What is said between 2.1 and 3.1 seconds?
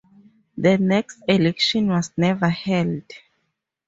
never held.